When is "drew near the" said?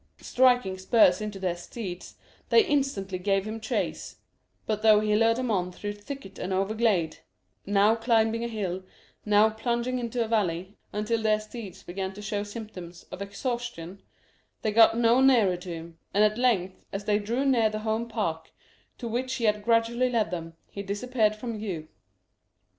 17.19-17.81